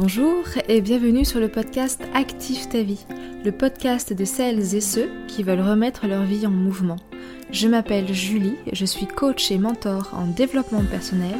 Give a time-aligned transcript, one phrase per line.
[0.00, 3.04] Bonjour et bienvenue sur le podcast Active ta vie,
[3.44, 6.98] le podcast de celles et ceux qui veulent remettre leur vie en mouvement.
[7.50, 11.34] Je m'appelle Julie, je suis coach et mentor en développement personnel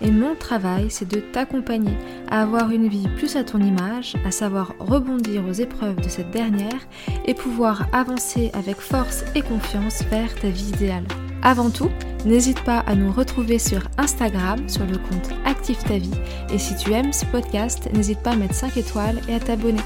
[0.00, 1.96] et mon travail c'est de t'accompagner
[2.30, 6.30] à avoir une vie plus à ton image, à savoir rebondir aux épreuves de cette
[6.30, 6.86] dernière
[7.24, 11.06] et pouvoir avancer avec force et confiance vers ta vie idéale.
[11.46, 11.90] Avant tout,
[12.24, 16.10] n'hésite pas à nous retrouver sur Instagram sur le compte Active ta vie
[16.50, 19.82] et si tu aimes ce podcast, n'hésite pas à mettre 5 étoiles et à t'abonner.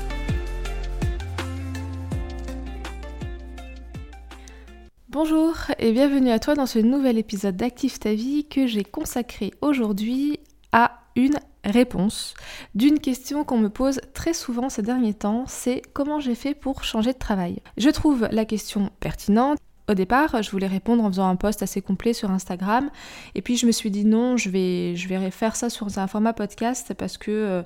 [5.09, 9.53] Bonjour et bienvenue à toi dans ce nouvel épisode d'Active ta vie que j'ai consacré
[9.61, 10.39] aujourd'hui
[10.71, 12.35] à une réponse
[12.77, 16.85] d'une question qu'on me pose très souvent ces derniers temps, c'est comment j'ai fait pour
[16.85, 17.59] changer de travail?
[17.77, 21.81] Je trouve la question pertinente au départ, je voulais répondre en faisant un post assez
[21.81, 22.91] complet sur Instagram.
[23.35, 26.33] Et puis je me suis dit non, je vais, je faire ça sur un format
[26.33, 27.63] podcast parce que euh,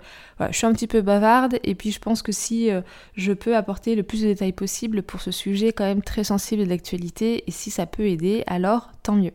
[0.50, 1.58] je suis un petit peu bavarde.
[1.64, 2.80] Et puis je pense que si euh,
[3.14, 6.66] je peux apporter le plus de détails possible pour ce sujet quand même très sensible
[6.66, 9.32] d'actualité, et si ça peut aider, alors tant mieux.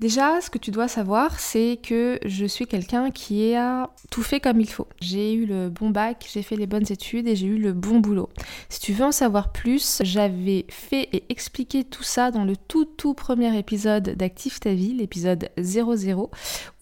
[0.00, 4.40] Déjà, ce que tu dois savoir, c'est que je suis quelqu'un qui a tout fait
[4.40, 4.88] comme il faut.
[5.00, 8.00] J'ai eu le bon bac, j'ai fait les bonnes études et j'ai eu le bon
[8.00, 8.28] boulot.
[8.68, 12.84] Si tu veux en savoir plus, j'avais fait et expliqué tout ça dans le tout
[12.84, 16.30] tout premier épisode d'Active ta vie, l'épisode 00,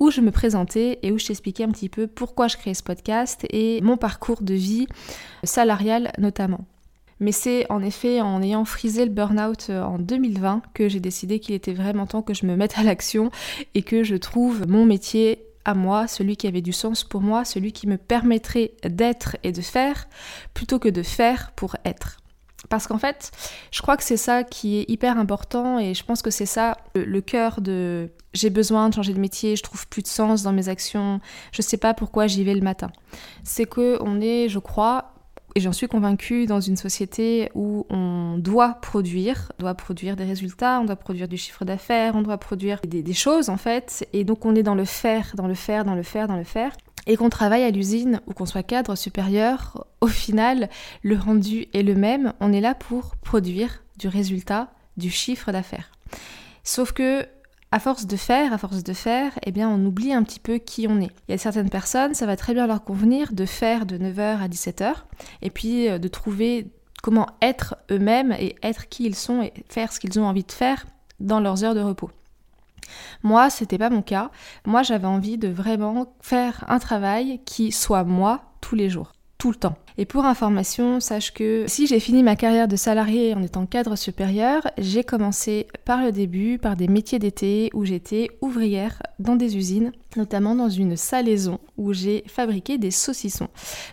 [0.01, 2.83] où je me présentais et où je t'expliquais un petit peu pourquoi je créais ce
[2.83, 4.87] podcast et mon parcours de vie
[5.45, 6.65] salarial notamment.
[7.23, 11.39] Mais c'est en effet en ayant frisé le burn-out euh, en 2020 que j'ai décidé
[11.39, 13.31] qu'il était vraiment temps que je me mette à l'action
[13.75, 17.45] et que je trouve mon métier à moi, celui qui avait du sens pour moi,
[17.45, 20.09] celui qui me permettrait d'être et de faire,
[20.53, 22.19] plutôt que de faire pour être.
[22.69, 23.31] Parce qu'en fait,
[23.71, 26.77] je crois que c'est ça qui est hyper important et je pense que c'est ça
[26.97, 30.53] le, cœur de j'ai besoin de changer de métier, je trouve plus de sens dans
[30.53, 31.21] mes actions,
[31.53, 32.91] je sais pas pourquoi j'y vais le matin.
[33.45, 35.12] C'est que on est, je crois,
[35.55, 40.81] et j'en suis convaincue dans une société où on doit produire, doit produire des résultats,
[40.81, 44.25] on doit produire du chiffre d'affaires, on doit produire des, des, choses en fait, et
[44.25, 46.73] donc on est dans le faire, dans le faire, dans le faire, dans le faire,
[47.07, 50.69] et qu'on travaille à l'usine ou qu'on soit cadre supérieur, au final,
[51.03, 55.91] le rendu est le même, on est là pour produire du résultat, du chiffre d'affaires.
[56.65, 57.27] Sauf que
[57.73, 60.59] à force de faire, à force de faire, eh bien on oublie un petit peu
[60.59, 61.11] qui on est.
[61.27, 64.41] Il y a certaines personnes, ça va très bien leur convenir de faire de 9h
[64.41, 64.93] à 17h
[65.41, 66.69] et puis euh, de trouver
[67.03, 70.53] comment être eux-mêmes et être qui ils sont et faire ce qu'ils ont envie de
[70.53, 70.85] faire
[71.19, 72.11] dans leurs heures de repos.
[73.23, 74.31] Moi, c'était pas mon cas.
[74.67, 79.51] Moi, j'avais envie de vraiment faire un travail qui soit moi tous les jours tout
[79.51, 79.77] le temps.
[79.99, 83.97] Et pour information, sache que si j'ai fini ma carrière de salarié en étant cadre
[83.97, 89.57] supérieur, j'ai commencé par le début par des métiers d'été où j'étais ouvrière dans des
[89.57, 93.49] usines, notamment dans une salaison où j'ai fabriqué des saucissons.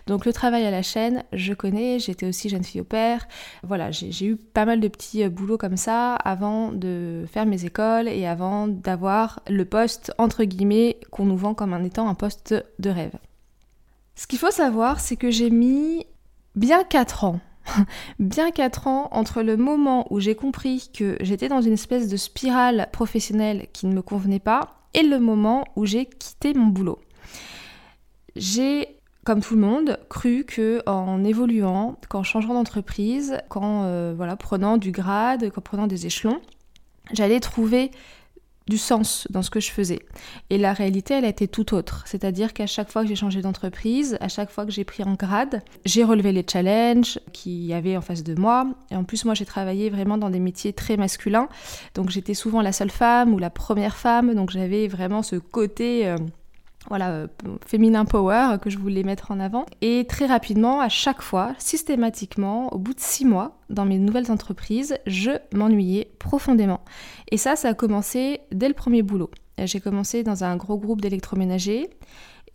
[0.06, 3.28] Donc le travail à la chaîne, je connais, j'étais aussi jeune fille au père.
[3.62, 7.64] Voilà, j'ai eu pas mal de petits euh, boulots comme ça avant de faire mes
[7.64, 12.14] écoles et avant d'avoir le poste entre guillemets qu'on nous vend comme en étant un
[12.14, 13.12] poste de rêve.
[14.20, 16.04] Ce qu'il faut savoir, c'est que j'ai mis
[16.54, 17.40] bien 4 ans.
[18.18, 22.18] bien 4 ans entre le moment où j'ai compris que j'étais dans une espèce de
[22.18, 26.98] spirale professionnelle qui ne me convenait pas et le moment où j'ai quitté mon boulot.
[28.36, 34.36] J'ai comme tout le monde, cru que en évoluant, qu'en changeant d'entreprise, qu'en euh, voilà,
[34.36, 36.42] prenant du grade, qu'en prenant des échelons,
[37.14, 37.90] j'allais trouver
[38.68, 40.00] du sens dans ce que je faisais.
[40.48, 42.04] Et la réalité, elle a été tout autre.
[42.06, 45.14] C'est-à-dire qu'à chaque fois que j'ai changé d'entreprise, à chaque fois que j'ai pris en
[45.14, 48.66] grade, j'ai relevé les challenges qu'il y avait en face de moi.
[48.90, 51.48] Et en plus, moi, j'ai travaillé vraiment dans des métiers très masculins.
[51.94, 54.34] Donc, j'étais souvent la seule femme ou la première femme.
[54.34, 56.06] Donc, j'avais vraiment ce côté...
[56.06, 56.16] Euh,
[56.90, 57.26] voilà, euh,
[57.64, 59.64] féminin power que je voulais mettre en avant.
[59.80, 64.30] Et très rapidement, à chaque fois, systématiquement, au bout de six mois, dans mes nouvelles
[64.30, 66.80] entreprises, je m'ennuyais profondément.
[67.30, 69.30] Et ça, ça a commencé dès le premier boulot.
[69.56, 71.90] J'ai commencé dans un gros groupe d'électroménager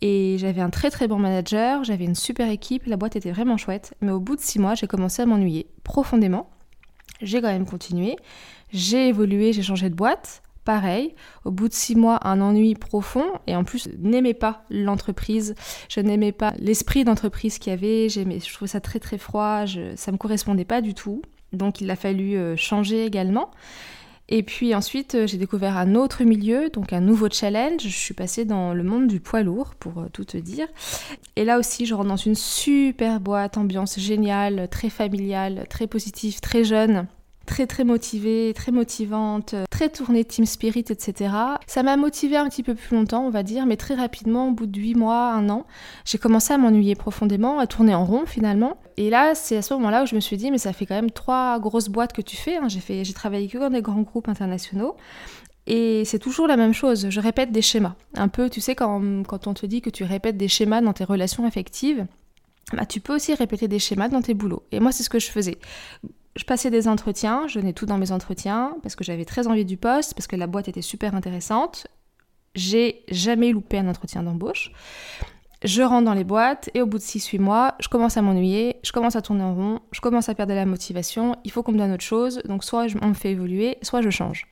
[0.02, 3.56] et j'avais un très très bon manager, j'avais une super équipe, la boîte était vraiment
[3.56, 3.94] chouette.
[4.02, 6.50] Mais au bout de six mois, j'ai commencé à m'ennuyer profondément.
[7.22, 8.16] J'ai quand même continué.
[8.72, 11.14] J'ai évolué, j'ai changé de boîte pareil.
[11.46, 15.54] Au bout de six mois, un ennui profond et en plus, n'aimais pas l'entreprise.
[15.88, 18.10] Je n'aimais pas l'esprit d'entreprise qu'il y avait.
[18.10, 19.64] Je trouvais ça très très froid.
[19.64, 21.22] Je, ça me correspondait pas du tout.
[21.54, 23.50] Donc il a fallu euh, changer également.
[24.28, 27.82] Et puis ensuite, euh, j'ai découvert un autre milieu, donc un nouveau challenge.
[27.82, 30.66] Je suis passée dans le monde du poids lourd, pour euh, tout te dire.
[31.36, 36.40] Et là aussi, je rentre dans une super boîte, ambiance géniale, très familiale, très positive,
[36.40, 37.06] très jeune
[37.46, 41.34] très très motivée, très motivante, très tournée team spirit, etc.
[41.66, 44.52] Ça m'a motivée un petit peu plus longtemps, on va dire, mais très rapidement, au
[44.52, 45.66] bout de 8 mois, un an,
[46.04, 48.76] j'ai commencé à m'ennuyer profondément, à tourner en rond finalement.
[48.96, 50.94] Et là, c'est à ce moment-là où je me suis dit, mais ça fait quand
[50.94, 52.56] même trois grosses boîtes que tu fais.
[52.56, 52.68] Hein.
[52.68, 54.96] J'ai fait, j'ai travaillé que dans des grands groupes internationaux.
[55.66, 57.96] Et c'est toujours la même chose, je répète des schémas.
[58.14, 60.92] Un peu, tu sais, quand, quand on te dit que tu répètes des schémas dans
[60.92, 62.06] tes relations affectives,
[62.72, 64.62] bah, tu peux aussi répéter des schémas dans tes boulots.
[64.70, 65.58] Et moi, c'est ce que je faisais.
[66.36, 69.64] Je passais des entretiens, je donnais tout dans mes entretiens, parce que j'avais très envie
[69.64, 71.86] du poste, parce que la boîte était super intéressante.
[72.54, 74.70] J'ai jamais loupé un entretien d'embauche.
[75.64, 78.76] Je rentre dans les boîtes et au bout de 6-8 mois, je commence à m'ennuyer,
[78.84, 81.72] je commence à tourner en rond, je commence à perdre la motivation, il faut qu'on
[81.72, 84.46] me donne autre chose, donc soit on me fait évoluer, soit je change.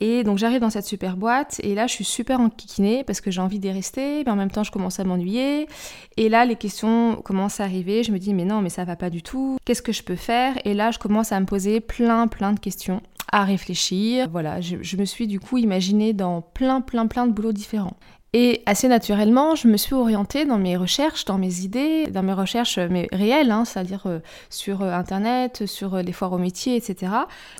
[0.00, 3.30] Et donc j'arrive dans cette super boîte et là je suis super enquiquinée parce que
[3.30, 5.68] j'ai envie d'y rester, mais en même temps je commence à m'ennuyer.
[6.16, 8.96] Et là les questions commencent à arriver, je me dis mais non mais ça va
[8.96, 10.54] pas du tout, qu'est-ce que je peux faire?
[10.64, 14.28] Et là je commence à me poser plein plein de questions, à réfléchir.
[14.30, 17.96] Voilà, je, me suis du coup imaginée dans plein plein plein de boulots différents.
[18.32, 22.32] Et assez naturellement, je me suis orientée dans mes recherches, dans mes idées, dans mes
[22.32, 26.76] recherches mais réelles, hein, c'est-à-dire euh, sur euh, Internet, sur euh, les foires aux métiers,
[26.76, 27.12] etc.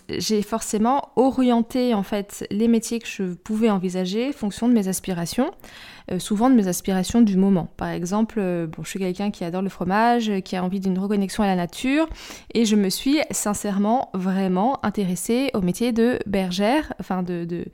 [0.09, 4.87] J'ai forcément orienté en fait les métiers que je pouvais envisager en fonction de mes
[4.87, 5.51] aspirations,
[6.19, 7.69] souvent de mes aspirations du moment.
[7.77, 11.43] Par exemple, bon, je suis quelqu'un qui adore le fromage, qui a envie d'une reconnexion
[11.43, 12.09] à la nature,
[12.55, 17.65] et je me suis sincèrement vraiment intéressée au métier de bergère, enfin de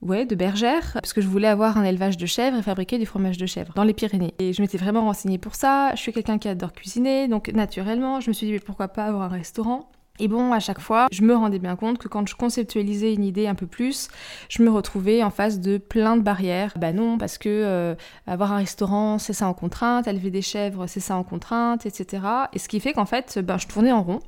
[0.00, 3.06] Ouais, de bergère, parce que je voulais avoir un élevage de chèvres et fabriquer du
[3.06, 4.32] fromage de chèvre dans les Pyrénées.
[4.38, 5.92] Et je m'étais vraiment renseignée pour ça.
[5.96, 9.06] Je suis quelqu'un qui adore cuisiner, donc naturellement, je me suis dit, mais pourquoi pas
[9.06, 9.90] avoir un restaurant?
[10.18, 13.24] Et bon, à chaque fois, je me rendais bien compte que quand je conceptualisais une
[13.24, 14.08] idée un peu plus,
[14.48, 16.72] je me retrouvais en face de plein de barrières.
[16.76, 17.94] Bah non, parce que euh,
[18.26, 22.22] avoir un restaurant, c'est ça en contrainte, élever des chèvres, c'est ça en contrainte, etc.
[22.52, 24.20] Et ce qui fait qu'en fait, ben, je tournais en rond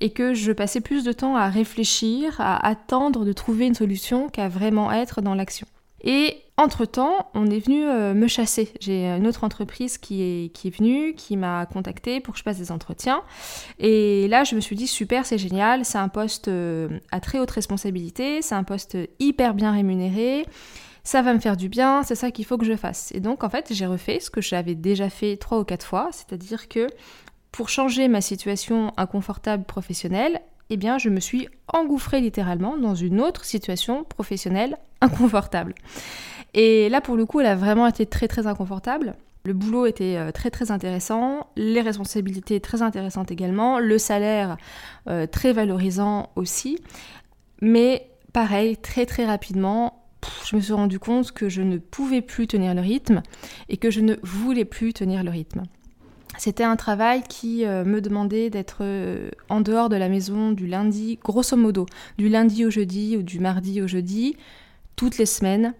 [0.00, 4.28] et que je passais plus de temps à réfléchir, à attendre de trouver une solution
[4.28, 5.66] qu'à vraiment être dans l'action.
[6.02, 8.72] Et entre-temps, on est venu euh, me chasser.
[8.80, 12.44] J'ai une autre entreprise qui est, qui est venue, qui m'a contacté pour que je
[12.44, 13.22] passe des entretiens.
[13.78, 17.38] Et là, je me suis dit, super, c'est génial, c'est un poste euh, à très
[17.38, 20.46] haute responsabilité, c'est un poste hyper bien rémunéré,
[21.02, 23.10] ça va me faire du bien, c'est ça qu'il faut que je fasse.
[23.12, 26.10] Et donc, en fait, j'ai refait ce que j'avais déjà fait trois ou quatre fois,
[26.12, 26.88] c'est-à-dire que
[27.52, 33.20] pour changer ma situation inconfortable professionnelle, eh bien, je me suis engouffrée littéralement dans une
[33.20, 35.74] autre situation professionnelle inconfortable.
[36.54, 39.14] Et là, pour le coup, elle a vraiment été très très inconfortable.
[39.44, 44.58] Le boulot était euh, très très intéressant, les responsabilités très intéressantes également, le salaire
[45.08, 46.78] euh, très valorisant aussi.
[47.62, 50.04] Mais pareil, très très rapidement,
[50.46, 53.22] je me suis rendu compte que je ne pouvais plus tenir le rythme
[53.68, 55.62] et que je ne voulais plus tenir le rythme.
[56.40, 60.66] C'était un travail qui euh, me demandait d'être euh, en dehors de la maison du
[60.66, 61.84] lundi, grosso modo,
[62.16, 64.38] du lundi au jeudi ou du mardi au jeudi,
[64.96, 65.74] toutes les semaines,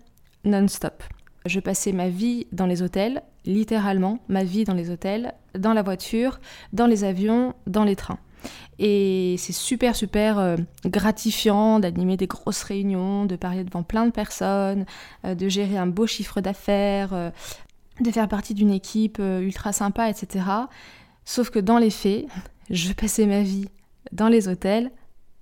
[0.44, 1.02] non-stop.
[1.46, 5.80] Je passais ma vie dans les hôtels, littéralement, ma vie dans les hôtels, dans la
[5.80, 6.40] voiture,
[6.74, 8.18] dans les avions, dans les trains.
[8.78, 14.12] Et c'est super, super euh, gratifiant d'animer des grosses réunions, de parler devant plein de
[14.12, 14.84] personnes,
[15.24, 17.32] de gérer un beau chiffre d'affaires,
[18.00, 20.44] de faire partie d'une équipe euh, ultra sympa, etc.
[21.24, 22.26] Sauf que dans les faits,
[22.70, 23.66] je passais ma vie
[24.12, 24.90] dans les hôtels,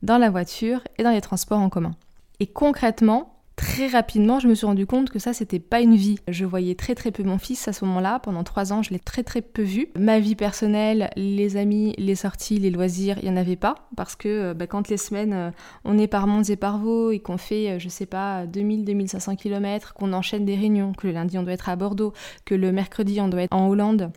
[0.02, 1.94] dans la voiture et dans les transports en commun.
[2.40, 6.20] Et concrètement, très rapidement, je me suis rendu compte que ça, c'était pas une vie.
[6.28, 8.20] Je voyais très très peu mon fils à ce moment-là.
[8.20, 9.88] Pendant trois ans, je l'ai très très peu vu.
[9.98, 13.74] Ma vie personnelle, les amis, les sorties, les loisirs, il n'y en avait pas.
[13.96, 15.50] Parce que euh, bah, quand les semaines, euh,
[15.84, 19.36] on est par monts et par vaux et qu'on fait, euh, je sais pas, 2000-2500
[19.36, 22.12] km, qu'on enchaîne des réunions, que le lundi on doit être à Bordeaux,
[22.44, 24.12] que le mercredi on doit être en Hollande,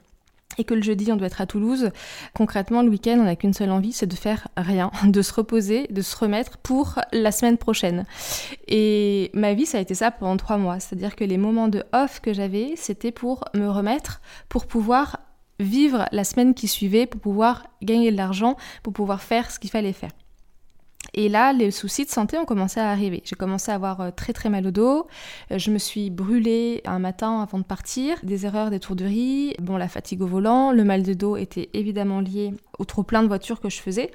[0.61, 1.89] et que le jeudi on doit être à Toulouse,
[2.33, 5.87] concrètement le week-end on n'a qu'une seule envie, c'est de faire rien, de se reposer,
[5.89, 8.05] de se remettre pour la semaine prochaine.
[8.67, 11.83] Et ma vie ça a été ça pendant trois mois, c'est-à-dire que les moments de
[11.93, 15.19] off que j'avais, c'était pour me remettre, pour pouvoir
[15.59, 19.69] vivre la semaine qui suivait, pour pouvoir gagner de l'argent, pour pouvoir faire ce qu'il
[19.69, 20.11] fallait faire.
[21.13, 23.21] Et là, les soucis de santé ont commencé à arriver.
[23.25, 25.07] J'ai commencé à avoir euh, très très mal au dos.
[25.51, 28.17] Euh, je me suis brûlée un matin avant de partir.
[28.23, 32.53] Des erreurs d'étourderie, bon, la fatigue au volant, le mal de dos était évidemment lié
[32.79, 34.11] au trop plein de voitures que je faisais.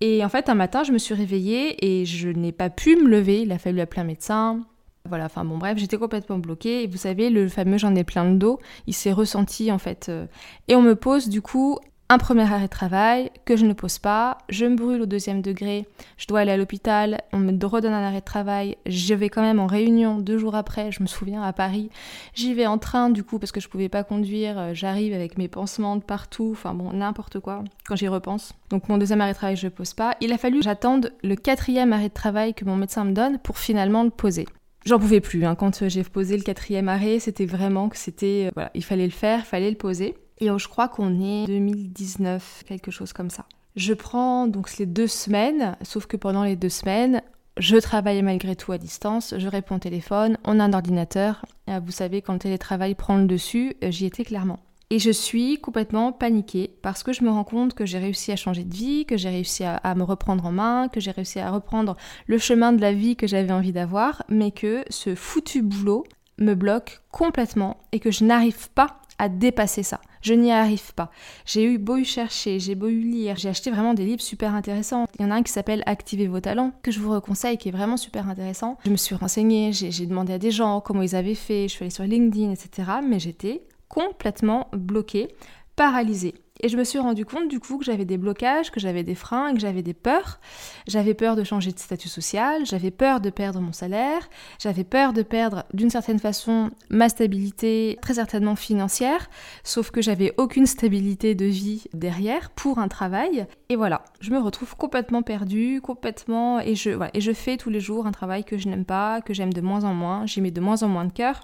[0.00, 3.08] Et en fait, un matin, je me suis réveillée et je n'ai pas pu me
[3.08, 3.42] lever.
[3.42, 4.66] Il a fallu appeler un médecin.
[5.08, 6.82] Voilà, enfin bon, bref, j'étais complètement bloquée.
[6.82, 10.08] Et vous savez, le fameux j'en ai plein le dos, il s'est ressenti en fait.
[10.08, 10.26] Euh.
[10.68, 13.98] Et on me pose du coup un premier arrêt de travail que je ne pose
[13.98, 15.86] pas, je me brûle au deuxième degré,
[16.16, 19.42] je dois aller à l'hôpital, on me redonne un arrêt de travail, je vais quand
[19.42, 21.90] même en réunion deux jours après, je me souviens à Paris,
[22.34, 25.36] j'y vais en train du coup parce que je pouvais pas conduire, euh, j'arrive avec
[25.36, 28.52] mes pansements de partout, enfin bon n'importe quoi quand j'y repense.
[28.70, 31.12] Donc mon deuxième arrêt de travail je le pose pas, il a fallu que j'attende
[31.24, 34.46] le quatrième arrêt de travail que mon médecin me donne pour finalement le poser.
[34.84, 35.44] J'en pouvais plus.
[35.44, 35.56] Hein.
[35.56, 38.44] Quand j'ai posé le quatrième arrêt, c'était vraiment que c'était.
[38.46, 40.14] Euh, voilà, il fallait le faire, fallait le poser.
[40.38, 43.46] Et je crois qu'on est 2019, quelque chose comme ça.
[43.76, 47.22] Je prends donc les deux semaines, sauf que pendant les deux semaines,
[47.58, 51.44] je travaille malgré tout à distance, je réponds au téléphone, on a un ordinateur.
[51.70, 54.58] Euh, vous savez, quand le télétravail prend le dessus, euh, j'y étais clairement.
[54.90, 58.36] Et je suis complètement paniquée parce que je me rends compte que j'ai réussi à
[58.36, 61.50] changer de vie, que j'ai réussi à, me reprendre en main, que j'ai réussi à
[61.50, 66.04] reprendre le chemin de la vie que j'avais envie d'avoir, mais que ce foutu boulot
[66.38, 70.00] me bloque complètement et que je n'arrive pas à dépasser ça.
[70.26, 71.12] Je n'y arrive pas.
[71.44, 75.06] J'ai eu beau chercher, j'ai beau lire, j'ai acheté vraiment des livres super intéressants.
[75.16, 77.68] Il y en a un qui s'appelle Activez vos talents, que je vous reconseille, qui
[77.68, 78.76] est vraiment super intéressant.
[78.84, 81.84] Je me suis renseignée, j'ai demandé à des gens comment ils avaient fait, je suis
[81.84, 82.90] allée sur LinkedIn, etc.
[83.08, 85.28] Mais j'étais complètement bloquée,
[85.76, 86.34] paralysée.
[86.66, 89.14] Et je me suis rendu compte du coup que j'avais des blocages, que j'avais des
[89.14, 90.40] freins, que j'avais des peurs.
[90.88, 95.12] J'avais peur de changer de statut social, j'avais peur de perdre mon salaire, j'avais peur
[95.12, 99.30] de perdre d'une certaine façon ma stabilité, très certainement financière,
[99.62, 103.46] sauf que j'avais aucune stabilité de vie derrière pour un travail.
[103.68, 106.58] Et voilà, je me retrouve complètement perdue, complètement...
[106.58, 109.34] Et je, et je fais tous les jours un travail que je n'aime pas, que
[109.34, 111.42] j'aime de moins en moins, j'y mets de moins en moins de cœur.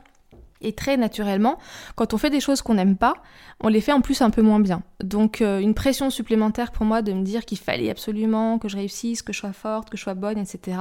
[0.62, 1.58] Et très naturellement,
[1.96, 3.14] quand on fait des choses qu'on n'aime pas,
[3.60, 4.82] on les fait en plus un peu moins bien.
[5.02, 8.76] Donc euh, une pression supplémentaire pour moi de me dire qu'il fallait absolument que je
[8.76, 10.78] réussisse, que je sois forte, que je sois bonne, etc.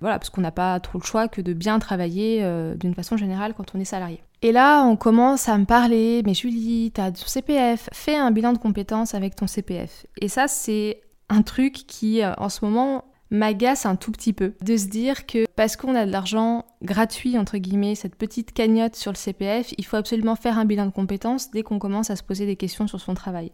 [0.00, 3.16] Voilà, parce qu'on n'a pas trop le choix que de bien travailler euh, d'une façon
[3.16, 4.22] générale quand on est salarié.
[4.42, 8.52] Et là, on commence à me parler, mais Julie, t'as ton CPF, fais un bilan
[8.52, 10.04] de compétences avec ton CPF.
[10.20, 14.52] Et ça, c'est un truc qui, euh, en ce moment, m'agace un tout petit peu
[14.60, 18.94] de se dire que parce qu'on a de l'argent gratuit, entre guillemets, cette petite cagnotte
[18.94, 22.16] sur le CPF, il faut absolument faire un bilan de compétences dès qu'on commence à
[22.16, 23.50] se poser des questions sur son travail.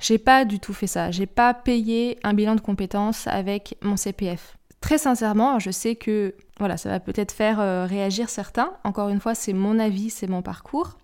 [0.00, 1.10] J'ai pas du tout fait ça.
[1.10, 4.58] J'ai pas payé un bilan de compétences avec mon CPF.
[4.82, 8.72] Très sincèrement, je sais que voilà, ça va peut-être faire euh, réagir certains.
[8.84, 10.98] Encore une fois, c'est mon avis, c'est mon parcours.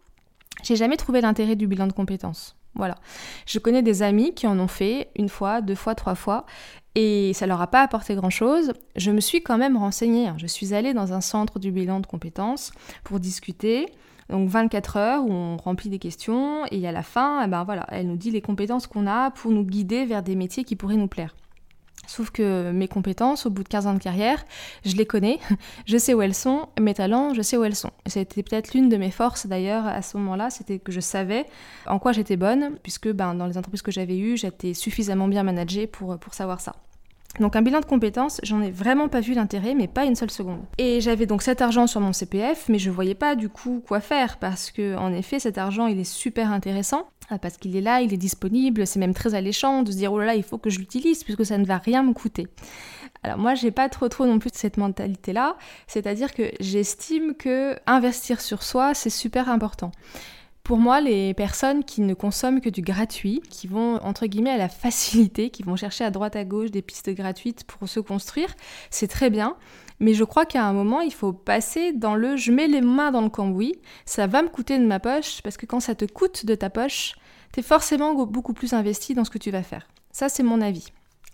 [0.62, 2.56] J'ai jamais trouvé l'intérêt du bilan de compétences.
[2.74, 2.96] Voilà.
[3.46, 6.44] Je connais des amis qui en ont fait une fois, deux fois, trois fois,
[7.00, 8.72] et ça leur a pas apporté grand-chose.
[8.96, 10.26] Je me suis quand même renseignée.
[10.26, 10.34] Hein.
[10.36, 12.72] Je suis allée dans un centre du bilan de compétences
[13.04, 13.86] pour discuter.
[14.28, 17.86] Donc 24 heures où on remplit des questions et à la fin, eh ben voilà,
[17.90, 20.96] elle nous dit les compétences qu'on a pour nous guider vers des métiers qui pourraient
[20.96, 21.36] nous plaire.
[22.08, 24.44] Sauf que mes compétences, au bout de 15 ans de carrière,
[24.84, 25.38] je les connais,
[25.86, 27.92] je sais où elles sont, mes talents, je sais où elles sont.
[28.06, 31.46] C'était peut-être l'une de mes forces d'ailleurs à ce moment-là, c'était que je savais
[31.86, 35.44] en quoi j'étais bonne, puisque ben, dans les entreprises que j'avais eues, j'étais suffisamment bien
[35.44, 36.74] managée pour, pour savoir ça.
[37.40, 40.30] Donc un bilan de compétences, j'en ai vraiment pas vu l'intérêt, mais pas une seule
[40.30, 40.60] seconde.
[40.76, 44.00] Et j'avais donc cet argent sur mon CPF, mais je voyais pas du coup quoi
[44.00, 47.80] faire, parce que en effet cet argent il est super intéressant, ah, parce qu'il est
[47.80, 50.42] là, il est disponible, c'est même très alléchant de se dire oh là là il
[50.42, 52.48] faut que je l'utilise puisque ça ne va rien me coûter.
[53.22, 57.76] Alors moi j'ai pas trop trop non plus cette mentalité là, c'est-à-dire que j'estime que
[57.86, 59.92] investir sur soi c'est super important.
[60.68, 64.58] Pour moi, les personnes qui ne consomment que du gratuit, qui vont entre guillemets à
[64.58, 68.54] la facilité, qui vont chercher à droite à gauche des pistes gratuites pour se construire,
[68.90, 69.56] c'est très bien.
[69.98, 73.12] Mais je crois qu'à un moment, il faut passer dans le je mets les mains
[73.12, 76.04] dans le cambouis, ça va me coûter de ma poche, parce que quand ça te
[76.04, 77.14] coûte de ta poche,
[77.50, 79.88] t'es forcément beaucoup plus investi dans ce que tu vas faire.
[80.12, 80.88] Ça, c'est mon avis.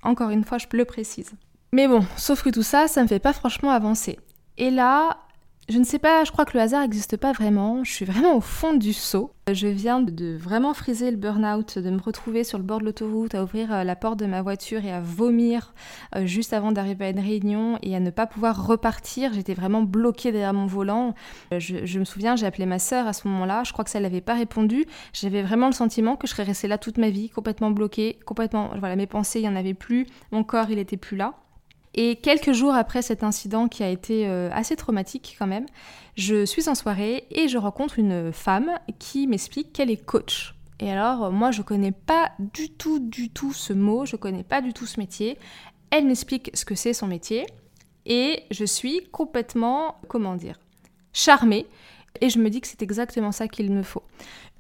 [0.04, 1.32] Encore une fois, je le précise.
[1.72, 4.16] Mais bon, sauf que tout ça, ça me fait pas franchement avancer.
[4.58, 5.24] Et là,
[5.68, 7.85] je ne sais pas, je crois que le hasard n'existe pas vraiment.
[7.85, 9.33] Je suis vraiment au fond du saut.
[9.50, 13.35] Je viens de vraiment friser le burn-out, de me retrouver sur le bord de l'autoroute,
[13.35, 15.73] à ouvrir euh, la porte de ma voiture et à vomir
[16.16, 19.33] euh, juste avant d'arriver à une réunion et à ne pas pouvoir repartir.
[19.33, 21.14] J'étais vraiment bloquée derrière mon volant.
[21.52, 23.64] Euh, je, me souviens, j'ai appelé ma sœur à ce moment-là.
[23.64, 24.87] Je crois que ça n'avait pas répondu.
[25.14, 28.71] J'avais vraiment le sentiment que je serais restée là toute ma vie, complètement bloquée, complètement.
[28.78, 30.06] Voilà, mes pensées, il n'y en avait plus.
[30.30, 31.35] Mon corps, il était plus là.
[31.94, 35.66] Et quelques jours après cet incident qui a été euh, assez traumatique quand même,
[36.16, 40.54] je suis en soirée et je rencontre une femme qui m'explique qu'elle est coach.
[40.80, 44.60] Et alors, moi, je connais pas du tout, du tout ce mot, je connais pas
[44.60, 45.38] du tout ce métier.
[45.90, 47.46] Elle m'explique ce que c'est son métier
[48.06, 50.58] et je suis complètement, comment dire,
[51.12, 51.66] charmée
[52.20, 54.02] et je me dis que c'est exactement ça qu'il me faut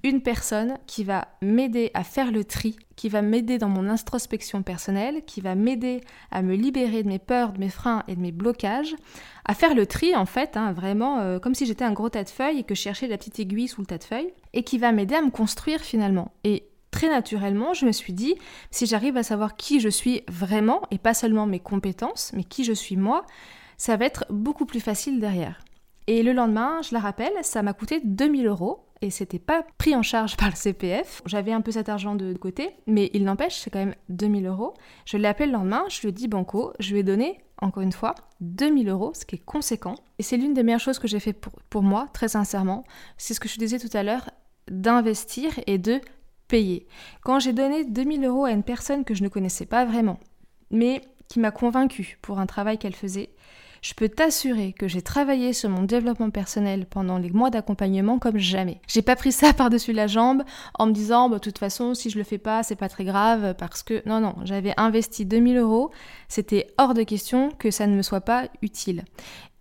[0.04, 4.62] une personne qui va m'aider à faire le tri, qui va m'aider dans mon introspection
[4.62, 8.20] personnelle, qui va m'aider à me libérer de mes peurs, de mes freins et de
[8.20, 8.94] mes blocages,
[9.46, 12.22] à faire le tri en fait, hein, vraiment euh, comme si j'étais un gros tas
[12.22, 14.62] de feuilles et que je cherchais la petite aiguille sous le tas de feuilles, et
[14.62, 16.32] qui va m'aider à me construire finalement.
[16.44, 18.34] Et très naturellement, je me suis dit,
[18.70, 22.62] si j'arrive à savoir qui je suis vraiment, et pas seulement mes compétences, mais qui
[22.64, 23.24] je suis moi,
[23.78, 25.64] ça va être beaucoup plus facile derrière.
[26.06, 29.94] Et le lendemain, je la rappelle, ça m'a coûté 2000 euros et c'était pas pris
[29.94, 31.22] en charge par le CPF.
[31.26, 34.74] J'avais un peu cet argent de côté, mais il n'empêche, c'est quand même 2000 euros.
[35.04, 37.82] Je l'ai appelé le lendemain, je lui ai dit Banco, je lui ai donné, encore
[37.82, 39.94] une fois, 2000 euros, ce qui est conséquent.
[40.18, 42.84] Et c'est l'une des meilleures choses que j'ai fait pour, pour moi, très sincèrement.
[43.16, 44.30] C'est ce que je disais tout à l'heure,
[44.70, 46.00] d'investir et de
[46.48, 46.86] payer.
[47.22, 50.18] Quand j'ai donné 2000 euros à une personne que je ne connaissais pas vraiment,
[50.70, 53.30] mais qui m'a convaincue pour un travail qu'elle faisait,
[53.84, 58.38] je peux t'assurer que j'ai travaillé sur mon développement personnel pendant les mois d'accompagnement comme
[58.38, 58.80] jamais.
[58.88, 60.42] J'ai pas pris ça par-dessus la jambe
[60.78, 63.04] en me disant, bah, de toute façon, si je le fais pas, c'est pas très
[63.04, 65.90] grave parce que non, non, j'avais investi 2000 euros.
[66.28, 69.04] C'était hors de question que ça ne me soit pas utile.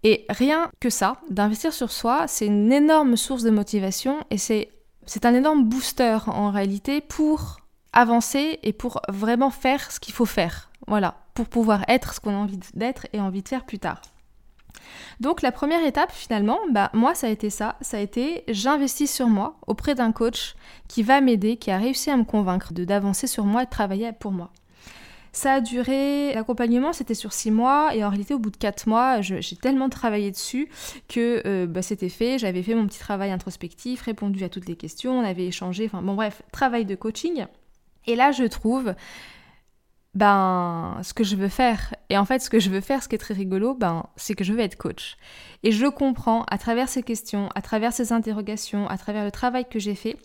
[0.04, 4.70] Et rien que ça, d'investir sur soi, c'est une énorme source de motivation et c'est,
[5.06, 7.58] c'est un énorme booster en réalité pour
[7.92, 10.70] avancer et pour vraiment faire ce qu'il faut faire.
[10.88, 14.02] Voilà, pour pouvoir être ce qu'on a envie d'être et envie de faire plus tard.
[15.20, 19.14] Donc la première étape finalement, bah moi ça a été ça, ça a été j'investis
[19.14, 20.56] sur moi auprès d'un coach
[20.88, 23.72] qui va m'aider, qui a réussi à me convaincre de d'avancer sur moi et de
[23.72, 24.52] travailler pour moi.
[25.36, 28.88] Ça a duré, l'accompagnement c'était sur six mois et en réalité au bout de quatre
[28.88, 30.70] mois j'ai tellement travaillé dessus
[31.08, 34.76] que euh, bah, c'était fait, j'avais fait mon petit travail introspectif, répondu à toutes les
[34.76, 37.46] questions, on avait échangé, enfin bon bref, travail de coaching.
[38.06, 38.94] Et là je trouve
[40.16, 41.94] ben, ce que je veux faire.
[42.10, 44.36] Et en fait, ce que je veux faire, ce qui est très rigolo, ben, c'est
[44.36, 45.18] que je veux être coach.
[45.64, 49.66] Et je comprends à travers ces questions, à travers ces interrogations, à travers le travail
[49.68, 50.18] que j'ai fait,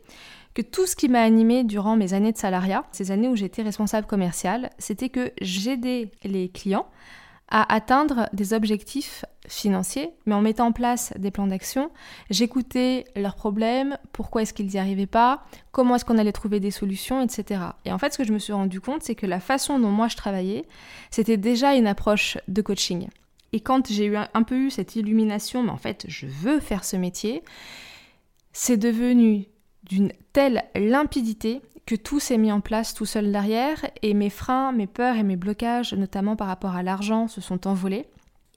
[0.54, 3.62] que tout ce qui m'a animé durant mes années de salariat, ces années où j'étais
[3.62, 6.86] responsable commercial, c'était que j'aidais les clients
[7.50, 11.90] à atteindre des objectifs financiers, mais en mettant en place des plans d'action,
[12.30, 16.70] j'écoutais leurs problèmes, pourquoi est-ce qu'ils n'y arrivaient pas, comment est-ce qu'on allait trouver des
[16.70, 17.62] solutions, etc.
[17.84, 19.90] Et en fait, ce que je me suis rendu compte, c'est que la façon dont
[19.90, 20.64] moi je travaillais,
[21.10, 23.08] c'était déjà une approche de coaching.
[23.52, 26.84] Et quand j'ai eu un peu eu cette illumination, mais en fait, je veux faire
[26.84, 27.42] ce métier,
[28.52, 29.46] c'est devenu
[29.84, 34.72] d'une telle limpidité que tout s'est mis en place tout seul derrière et mes freins,
[34.72, 38.06] mes peurs et mes blocages, notamment par rapport à l'argent, se sont envolés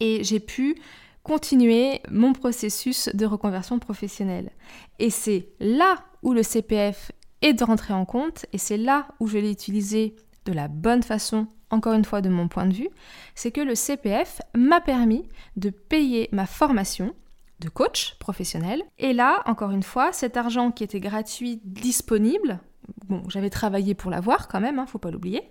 [0.01, 0.75] et j'ai pu
[1.23, 4.51] continuer mon processus de reconversion professionnelle.
[4.99, 9.27] Et c'est là où le CPF est de rentrer en compte et c'est là où
[9.27, 10.15] je l'ai utilisé
[10.45, 12.89] de la bonne façon, encore une fois de mon point de vue,
[13.35, 17.13] c'est que le CPF m'a permis de payer ma formation
[17.59, 18.81] de coach professionnel.
[18.97, 22.59] Et là, encore une fois, cet argent qui était gratuit, disponible,
[23.07, 25.43] bon, j'avais travaillé pour l'avoir quand même, hein, faut pas l'oublier,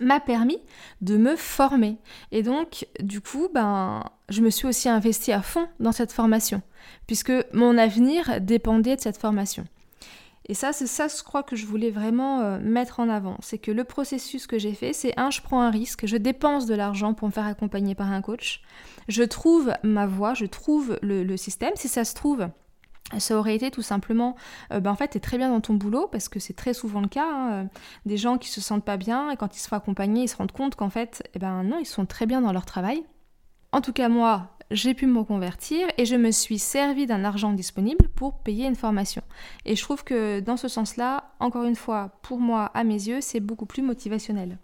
[0.00, 0.58] m'a permis
[1.00, 1.96] de me former.
[2.32, 6.62] Et donc, du coup, ben, je me suis aussi investie à fond dans cette formation,
[7.06, 9.64] puisque mon avenir dépendait de cette formation.
[10.48, 13.36] Et ça, c'est ça, je crois que je voulais vraiment euh, mettre en avant.
[13.40, 16.66] C'est que le processus que j'ai fait, c'est un, je prends un risque, je dépense
[16.66, 18.62] de l'argent pour me faire accompagner par un coach,
[19.08, 21.72] je trouve ma voie, je trouve le système.
[21.74, 22.46] Si ça se trouve,
[23.18, 24.36] ça aurait été tout simplement,
[24.72, 27.00] euh, ben en fait, t'es très bien dans ton boulot, parce que c'est très souvent
[27.00, 27.64] le cas, hein, euh,
[28.04, 30.36] des gens qui se sentent pas bien, et quand ils se font accompagner, ils se
[30.36, 33.04] rendent compte qu'en fait, eh ben non, ils sont très bien dans leur travail.
[33.72, 37.52] En tout cas, moi, j'ai pu me reconvertir et je me suis servi d'un argent
[37.52, 39.22] disponible pour payer une formation.
[39.64, 43.20] Et je trouve que dans ce sens-là, encore une fois, pour moi, à mes yeux,
[43.20, 44.58] c'est beaucoup plus motivationnel.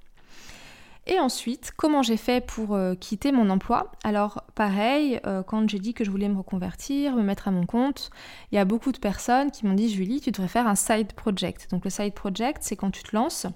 [1.06, 3.90] Et ensuite, comment j'ai fait pour euh, quitter mon emploi?
[4.04, 7.66] Alors pareil, euh, quand j'ai dit que je voulais me reconvertir, me mettre à mon
[7.66, 8.10] compte,
[8.52, 11.12] il y a beaucoup de personnes qui m'ont dit Julie, tu devrais faire un side
[11.14, 11.68] project.
[11.70, 13.46] Donc le side project, c'est quand tu te lances,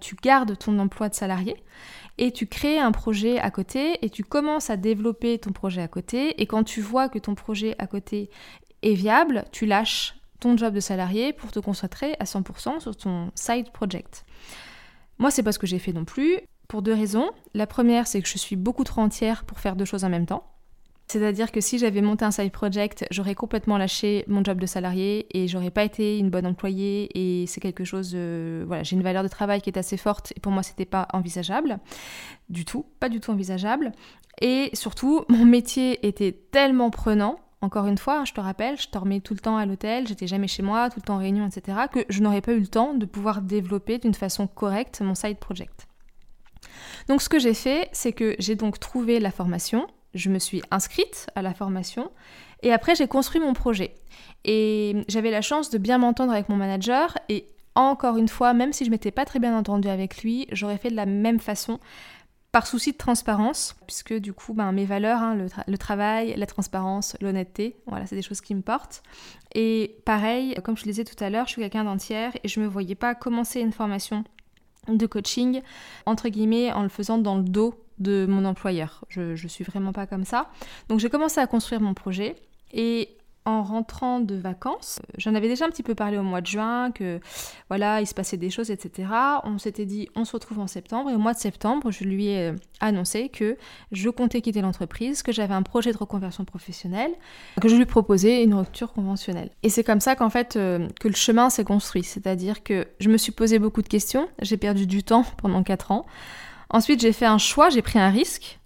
[0.00, 1.56] tu gardes ton emploi de salarié
[2.16, 5.88] et tu crées un projet à côté et tu commences à développer ton projet à
[5.88, 8.30] côté et quand tu vois que ton projet à côté
[8.82, 13.30] est viable, tu lâches ton job de salarié pour te concentrer à 100% sur ton
[13.34, 14.24] side project.
[15.18, 16.40] Moi, c'est pas ce que j'ai fait non plus.
[16.68, 17.30] Pour deux raisons.
[17.54, 20.26] La première, c'est que je suis beaucoup trop entière pour faire deux choses en même
[20.26, 20.44] temps.
[21.08, 25.26] C'est-à-dire que si j'avais monté un side project, j'aurais complètement lâché mon job de salarié
[25.30, 28.16] et j'aurais pas été une bonne employée et c'est quelque chose,
[28.66, 31.06] voilà, j'ai une valeur de travail qui est assez forte et pour moi c'était pas
[31.12, 31.78] envisageable
[32.48, 33.92] du tout, pas du tout envisageable.
[34.40, 39.20] Et surtout, mon métier était tellement prenant, encore une fois, je te rappelle, je dormais
[39.20, 41.78] tout le temps à l'hôtel, j'étais jamais chez moi, tout le temps en réunion, etc.,
[41.90, 45.38] que je n'aurais pas eu le temps de pouvoir développer d'une façon correcte mon side
[45.38, 45.86] project.
[47.08, 50.62] Donc ce que j'ai fait, c'est que j'ai donc trouvé la formation, je me suis
[50.70, 52.10] inscrite à la formation
[52.62, 53.94] et après j'ai construit mon projet.
[54.44, 58.72] Et j'avais la chance de bien m'entendre avec mon manager et encore une fois, même
[58.72, 61.78] si je m'étais pas très bien entendue avec lui, j'aurais fait de la même façon
[62.56, 65.36] par souci de transparence, puisque du coup, ben, mes valeurs, hein,
[65.66, 69.02] le, travail, la transparence, l'honnêteté, voilà, c'est des choses qui me portent.
[69.54, 72.58] Et pareil, comme je le disais tout à l'heure, je suis quelqu'un d'entière et je
[72.58, 74.24] ne me voyais pas commencer une formation
[74.88, 75.62] de coaching,
[76.06, 79.04] entre guillemets, en le faisant dans le dos de mon employeur.
[79.08, 80.50] Je, je suis vraiment pas comme ça.
[80.88, 82.36] Donc j'ai commencé à construire mon projet
[82.72, 83.15] et
[83.46, 86.90] en rentrant de vacances, j'en avais déjà un petit peu parlé au mois de juin,
[86.90, 87.20] que
[87.68, 89.08] voilà, il se passait des choses, etc.
[89.44, 91.10] On s'était dit, on se retrouve en septembre.
[91.10, 93.56] Et au mois de septembre, je lui ai euh, annoncé que
[93.92, 97.12] je comptais quitter l'entreprise, que j'avais un projet de reconversion professionnelle,
[97.60, 99.50] que je lui proposais une rupture conventionnelle.
[99.62, 102.02] Et c'est comme ça qu'en fait, euh, que le chemin s'est construit.
[102.02, 105.92] C'est-à-dire que je me suis posé beaucoup de questions, j'ai perdu du temps pendant 4
[105.92, 106.04] ans.
[106.68, 108.58] Ensuite, j'ai fait un choix, j'ai pris un risque.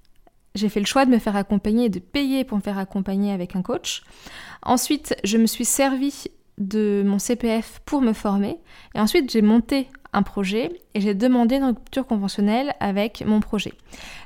[0.55, 3.33] J'ai fait le choix de me faire accompagner et de payer pour me faire accompagner
[3.33, 4.03] avec un coach.
[4.63, 6.25] Ensuite, je me suis servi
[6.59, 8.59] de mon CPF pour me former.
[8.95, 13.73] Et ensuite, j'ai monté un projet et j'ai demandé une rupture conventionnelle avec mon projet.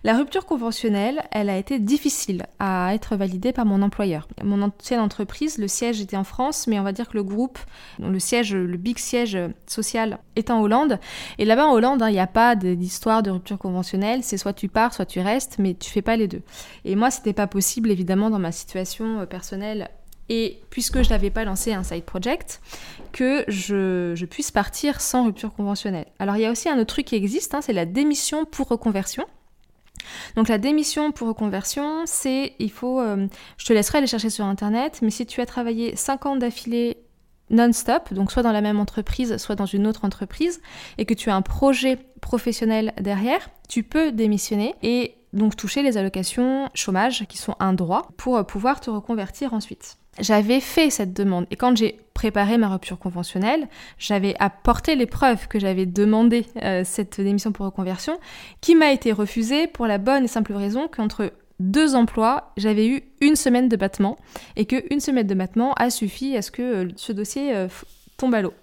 [0.02, 4.28] La rupture conventionnelle, elle a été difficile à être validée par mon employeur.
[4.42, 7.58] Mon ancienne entreprise, le siège était en France, mais on va dire que le groupe,
[7.98, 10.98] le siège, le big siège social est en Hollande.
[11.38, 14.52] Et là-bas en Hollande, hein, il n'y a pas d'histoire de rupture conventionnelle, c'est soit
[14.52, 16.42] tu pars, soit tu restes, mais tu fais pas les deux.
[16.84, 19.90] Et moi, c'était pas possible évidemment dans ma situation euh, personnelle
[20.28, 22.60] et puisque je n'avais pas lancé un side project,
[23.12, 26.06] que je, puisse partir sans rupture conventionnelle.
[26.18, 28.68] Alors il y a aussi un autre truc qui existe, hein, c'est la démission pour
[28.68, 29.24] reconversion.
[30.36, 34.44] Donc la démission pour reconversion, c'est, il faut, euh, je te laisserai aller chercher sur
[34.44, 36.98] Internet, mais si tu as travaillé 5 ans d'affilée
[37.50, 40.60] non-stop, donc soit dans la même entreprise, soit dans une autre entreprise,
[40.98, 45.96] et que tu as un projet professionnel derrière, tu peux démissionner et donc toucher les
[45.96, 51.46] allocations chômage qui sont un droit pour pouvoir te reconvertir ensuite j'avais fait cette demande.
[51.50, 56.82] Et quand j'ai préparé ma rupture conventionnelle, j'avais apporté les preuves que j'avais demandé euh,
[56.84, 58.18] cette démission pour reconversion,
[58.60, 63.02] qui m'a été refusée pour la bonne et simple raison qu'entre deux emplois, j'avais eu
[63.20, 64.16] une semaine de battement
[64.56, 67.68] et que une semaine de battement a suffi à ce que euh, ce dossier euh,
[68.16, 68.54] tombe à l'eau.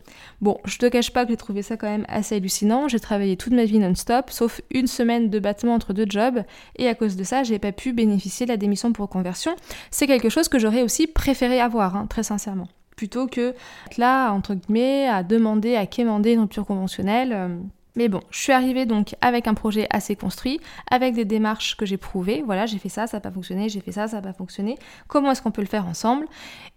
[0.42, 2.88] Bon, je te cache pas que j'ai trouvé ça quand même assez hallucinant.
[2.88, 6.42] J'ai travaillé toute ma vie non-stop, sauf une semaine de battement entre deux jobs,
[6.78, 9.56] et à cause de ça, j'ai pas pu bénéficier de la démission pour conversion.
[9.92, 12.68] C'est quelque chose que j'aurais aussi préféré avoir, hein, très sincèrement.
[12.96, 13.54] Plutôt que
[13.98, 17.34] là, entre guillemets, à demander, à quémander une rupture conventionnelle.
[17.34, 17.48] Euh.
[17.96, 21.86] Mais bon, je suis arrivée donc avec un projet assez construit, avec des démarches que
[21.86, 22.42] j'ai prouvées.
[22.46, 24.78] Voilà, j'ai fait ça, ça n'a pas fonctionné, j'ai fait ça, ça n'a pas fonctionné.
[25.08, 26.26] Comment est-ce qu'on peut le faire ensemble?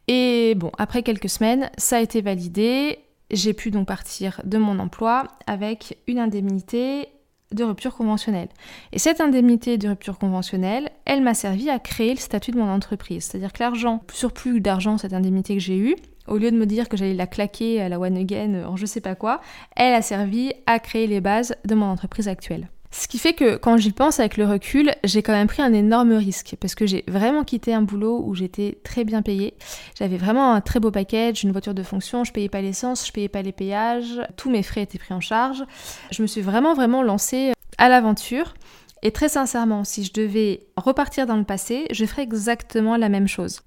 [0.08, 2.98] Et bon, après quelques semaines, ça a été validé
[3.30, 7.08] j'ai pu donc partir de mon emploi avec une indemnité
[7.52, 8.48] de rupture conventionnelle.
[8.92, 12.68] Et cette indemnité de rupture conventionnelle, elle m'a servi à créer le statut de mon
[12.68, 13.24] entreprise.
[13.24, 16.88] C'est-à-dire que l'argent, surplus d'argent, cette indemnité que j'ai eue, au lieu de me dire
[16.88, 19.40] que j'allais la claquer à la one again en je sais pas quoi,
[19.76, 22.68] elle a servi à créer les bases de mon entreprise actuelle.
[22.96, 25.72] Ce qui fait que quand j'y pense avec le recul, j'ai quand même pris un
[25.72, 29.54] énorme risque parce que j'ai vraiment quitté un boulot où j'étais très bien payée.
[29.98, 33.10] J'avais vraiment un très beau package, une voiture de fonction, je payais pas l'essence, je
[33.10, 35.64] payais pas les péages, tous mes frais étaient pris en charge.
[36.12, 38.54] Je me suis vraiment vraiment lancée à l'aventure.
[39.02, 43.26] Et très sincèrement, si je devais repartir dans le passé, je ferais exactement la même
[43.26, 43.62] chose.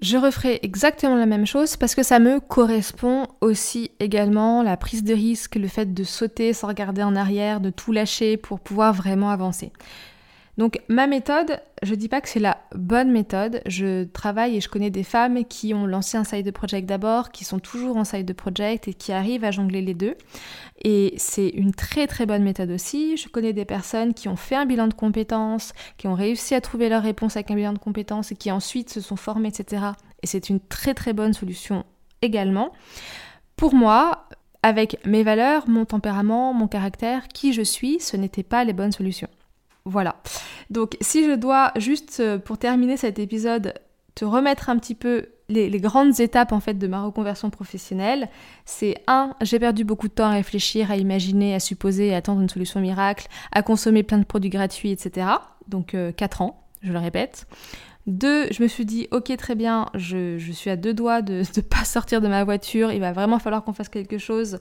[0.00, 5.02] Je referai exactement la même chose parce que ça me correspond aussi également, la prise
[5.02, 8.92] de risque, le fait de sauter sans regarder en arrière, de tout lâcher pour pouvoir
[8.92, 9.72] vraiment avancer.
[10.58, 13.62] Donc ma méthode, je dis pas que c'est la bonne méthode.
[13.66, 17.44] Je travaille et je connais des femmes qui ont lancé un side project d'abord, qui
[17.44, 20.16] sont toujours en side project et qui arrivent à jongler les deux.
[20.84, 23.16] Et c'est une très très bonne méthode aussi.
[23.16, 26.60] Je connais des personnes qui ont fait un bilan de compétences, qui ont réussi à
[26.60, 29.86] trouver leur réponse avec un bilan de compétences et qui ensuite se sont formées, etc.
[30.24, 31.84] Et c'est une très très bonne solution
[32.20, 32.72] également.
[33.54, 34.26] Pour moi,
[34.64, 38.90] avec mes valeurs, mon tempérament, mon caractère, qui je suis, ce n'était pas les bonnes
[38.90, 39.28] solutions.
[39.88, 40.16] Voilà.
[40.68, 43.72] Donc si je dois juste euh, pour terminer cet épisode
[44.14, 48.28] te remettre un petit peu les, grandes étapes en fait de ma reconversion professionnelle,
[48.66, 52.42] c'est un, j'ai perdu beaucoup de temps à réfléchir, à imaginer, à supposer, à attendre
[52.42, 55.28] une solution miracle, à consommer plein de produits gratuits, etc.
[55.68, 57.46] Donc 4 euh, ans, je le répète.
[58.06, 61.62] Deux, je me suis dit, ok, très bien, je, suis à deux doigts de ne
[61.62, 64.58] pas sortir de ma voiture, il va vraiment falloir qu'on fasse quelque chose.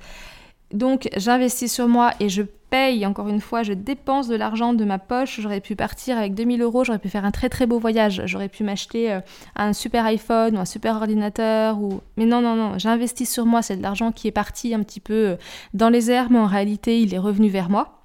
[0.73, 4.83] Donc j'investis sur moi et je paye, encore une fois, je dépense de l'argent de
[4.83, 5.39] ma poche.
[5.39, 8.21] J'aurais pu partir avec 2000 euros, j'aurais pu faire un très très beau voyage.
[8.25, 9.21] J'aurais pu m'acheter euh,
[9.55, 11.77] un super iPhone ou un super ordinateur.
[12.17, 13.61] Mais non, non, non, j'investis sur moi.
[13.61, 15.35] C'est de l'argent qui est parti un petit peu euh,
[15.73, 18.03] dans les airs, mais en réalité, il est revenu vers moi.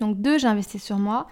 [0.00, 1.26] Donc deux, j'ai investi sur moi.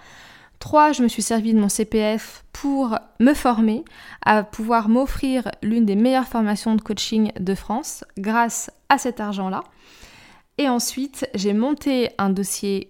[0.59, 3.85] Trois, je me suis servi de mon CPF pour me former,
[4.25, 9.65] à pouvoir m'offrir l'une des meilleures formations de coaching de France grâce à cet argent-là.
[10.59, 12.89] Et ensuite, j'ai monté un dossier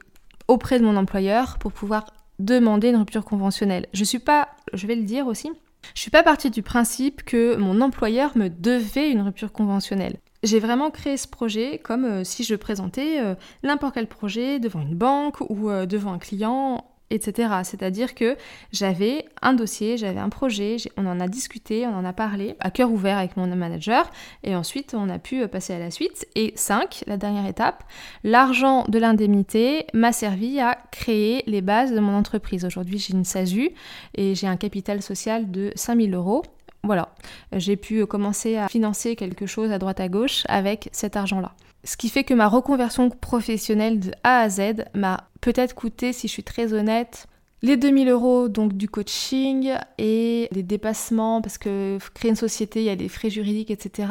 [0.49, 2.07] auprès de mon employeur pour pouvoir
[2.39, 3.87] demander une rupture conventionnelle.
[3.93, 5.51] Je suis pas, je vais le dire aussi,
[5.95, 10.19] je suis pas partie du principe que mon employeur me devait une rupture conventionnelle.
[10.43, 14.81] J'ai vraiment créé ce projet comme euh, si je présentais euh, n'importe quel projet devant
[14.81, 17.55] une banque ou euh, devant un client etc.
[17.65, 18.37] C'est-à-dire que
[18.73, 22.71] j'avais un dossier, j'avais un projet, on en a discuté, on en a parlé à
[22.71, 24.11] cœur ouvert avec mon manager,
[24.43, 26.27] et ensuite on a pu passer à la suite.
[26.35, 27.85] Et 5, la dernière étape,
[28.25, 32.65] l'argent de l'indemnité m'a servi à créer les bases de mon entreprise.
[32.65, 33.71] Aujourd'hui j'ai une SASU
[34.15, 36.43] et j'ai un capital social de 5000 euros.
[36.85, 37.15] Voilà,
[37.53, 41.53] j'ai pu commencer à financer quelque chose à droite à gauche avec cet argent-là.
[41.85, 46.29] Ce qui fait que ma reconversion professionnelle de A à Z m'a peut-être coûté, si
[46.29, 47.27] je suis très honnête,
[47.63, 52.87] les 2000 euros donc du coaching et les dépassements parce que créer une société, il
[52.87, 54.09] y a des frais juridiques, etc.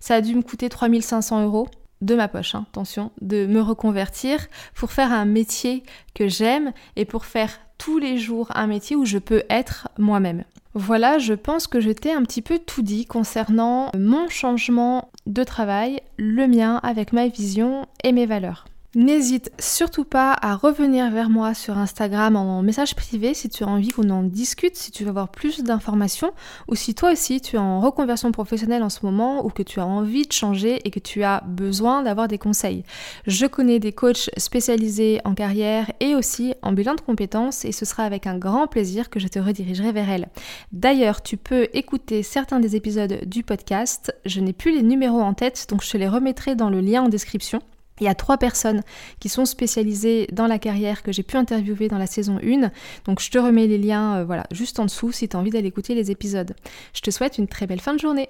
[0.00, 1.68] Ça a dû me coûter 3500 euros
[2.00, 5.82] de ma poche, hein, attention, de me reconvertir pour faire un métier
[6.14, 10.44] que j'aime et pour faire tous les jours un métier où je peux être moi-même.
[10.74, 15.44] Voilà, je pense que je t'ai un petit peu tout dit concernant mon changement de
[15.44, 18.66] travail, le mien avec ma vision et mes valeurs.
[18.94, 23.66] N'hésite surtout pas à revenir vers moi sur Instagram en message privé si tu as
[23.66, 26.32] envie qu'on en discute, si tu veux avoir plus d'informations
[26.68, 29.80] ou si toi aussi tu es en reconversion professionnelle en ce moment ou que tu
[29.80, 32.84] as envie de changer et que tu as besoin d'avoir des conseils.
[33.26, 37.84] Je connais des coachs spécialisés en carrière et aussi en bilan de compétences et ce
[37.84, 40.28] sera avec un grand plaisir que je te redirigerai vers elles.
[40.70, 44.14] D'ailleurs, tu peux écouter certains des épisodes du podcast.
[44.24, 47.02] Je n'ai plus les numéros en tête donc je te les remettrai dans le lien
[47.02, 47.60] en description.
[48.00, 48.82] Il y a trois personnes
[49.20, 52.70] qui sont spécialisées dans la carrière que j'ai pu interviewer dans la saison 1.
[53.04, 55.50] Donc je te remets les liens euh, voilà, juste en dessous si tu as envie
[55.50, 56.54] d'aller écouter les épisodes.
[56.92, 58.28] Je te souhaite une très belle fin de journée.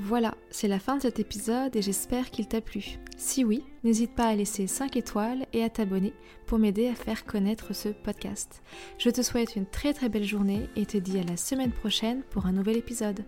[0.00, 2.98] Voilà, c'est la fin de cet épisode et j'espère qu'il t'a plu.
[3.16, 6.12] Si oui, n'hésite pas à laisser 5 étoiles et à t'abonner
[6.46, 8.62] pour m'aider à faire connaître ce podcast.
[8.98, 12.22] Je te souhaite une très très belle journée et te dis à la semaine prochaine
[12.30, 13.24] pour un nouvel épisode.